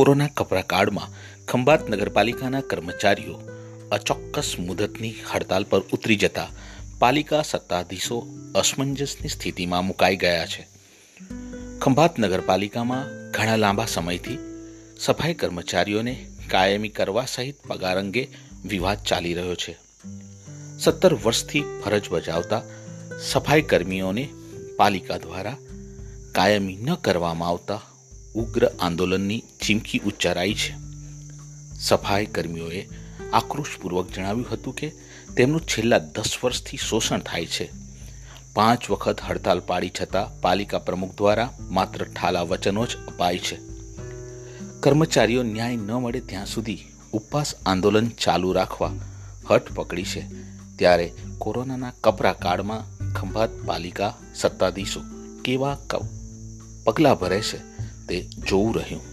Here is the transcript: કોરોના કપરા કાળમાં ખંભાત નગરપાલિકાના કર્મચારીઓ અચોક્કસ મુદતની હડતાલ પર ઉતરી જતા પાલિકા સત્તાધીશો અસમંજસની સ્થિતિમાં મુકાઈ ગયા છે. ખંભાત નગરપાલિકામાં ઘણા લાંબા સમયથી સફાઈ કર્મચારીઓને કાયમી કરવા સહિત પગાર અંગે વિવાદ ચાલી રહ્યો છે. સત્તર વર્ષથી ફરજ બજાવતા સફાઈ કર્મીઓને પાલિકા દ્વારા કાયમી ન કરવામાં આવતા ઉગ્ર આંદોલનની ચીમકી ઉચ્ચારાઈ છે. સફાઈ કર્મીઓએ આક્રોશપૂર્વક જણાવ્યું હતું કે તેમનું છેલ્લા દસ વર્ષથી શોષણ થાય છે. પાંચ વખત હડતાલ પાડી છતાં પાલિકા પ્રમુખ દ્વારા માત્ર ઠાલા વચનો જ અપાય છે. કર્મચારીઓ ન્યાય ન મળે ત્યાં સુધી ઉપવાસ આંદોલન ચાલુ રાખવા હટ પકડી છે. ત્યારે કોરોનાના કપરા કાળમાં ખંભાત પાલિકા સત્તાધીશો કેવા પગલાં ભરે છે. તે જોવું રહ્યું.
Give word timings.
કોરોના 0.00 0.26
કપરા 0.26 0.62
કાળમાં 0.62 1.08
ખંભાત 1.46 1.90
નગરપાલિકાના 1.90 2.60
કર્મચારીઓ 2.60 3.40
અચોક્કસ 3.92 4.54
મુદતની 4.58 5.14
હડતાલ 5.32 5.64
પર 5.64 5.80
ઉતરી 5.80 6.16
જતા 6.16 6.48
પાલિકા 6.98 7.42
સત્તાધીશો 7.42 8.26
અસમંજસની 8.54 9.28
સ્થિતિમાં 9.28 9.84
મુકાઈ 9.84 10.16
ગયા 10.16 10.46
છે. 10.46 10.68
ખંભાત 11.78 12.18
નગરપાલિકામાં 12.18 13.30
ઘણા 13.30 13.56
લાંબા 13.56 13.86
સમયથી 13.86 14.38
સફાઈ 15.00 15.34
કર્મચારીઓને 15.34 16.26
કાયમી 16.50 16.88
કરવા 16.88 17.24
સહિત 17.24 17.66
પગાર 17.66 17.98
અંગે 17.98 18.28
વિવાદ 18.64 18.98
ચાલી 18.98 19.34
રહ્યો 19.34 19.54
છે. 19.54 19.78
સત્તર 20.78 21.14
વર્ષથી 21.14 21.64
ફરજ 21.84 22.08
બજાવતા 22.08 22.62
સફાઈ 23.32 23.62
કર્મીઓને 23.62 24.28
પાલિકા 24.76 25.16
દ્વારા 25.16 25.56
કાયમી 26.32 26.76
ન 26.76 26.94
કરવામાં 26.94 27.48
આવતા 27.48 27.82
ઉગ્ર 28.34 28.70
આંદોલનની 28.80 29.42
ચીમકી 29.66 30.00
ઉચ્ચારાઈ 30.06 30.54
છે. 30.54 30.74
સફાઈ 31.80 32.26
કર્મીઓએ 32.26 32.88
આક્રોશપૂર્વક 33.32 34.10
જણાવ્યું 34.10 34.46
હતું 34.52 34.74
કે 34.74 34.92
તેમનું 35.36 35.60
છેલ્લા 35.60 35.98
દસ 35.98 36.36
વર્ષથી 36.44 36.76
શોષણ 36.76 37.18
થાય 37.18 37.46
છે. 37.46 37.70
પાંચ 38.54 38.90
વખત 38.90 39.20
હડતાલ 39.28 39.60
પાડી 39.60 39.92
છતાં 40.00 40.40
પાલિકા 40.40 40.78
પ્રમુખ 40.78 41.16
દ્વારા 41.16 41.52
માત્ર 41.60 42.04
ઠાલા 42.04 42.42
વચનો 42.42 42.86
જ 42.86 42.96
અપાય 43.08 43.38
છે. 43.38 43.58
કર્મચારીઓ 44.80 45.42
ન્યાય 45.42 45.76
ન 45.76 45.90
મળે 45.90 46.20
ત્યાં 46.20 46.46
સુધી 46.46 46.78
ઉપવાસ 47.12 47.54
આંદોલન 47.66 48.08
ચાલુ 48.08 48.52
રાખવા 48.52 48.92
હટ 49.50 49.72
પકડી 49.74 50.04
છે. 50.04 50.26
ત્યારે 50.76 51.12
કોરોનાના 51.38 51.92
કપરા 52.04 52.32
કાળમાં 52.32 53.10
ખંભાત 53.14 53.50
પાલિકા 53.66 54.16
સત્તાધીશો 54.34 55.00
કેવા 55.44 55.78
પગલાં 56.84 57.14
ભરે 57.14 57.40
છે. 57.40 57.70
તે 58.10 58.26
જોવું 58.44 58.72
રહ્યું. 58.74 59.09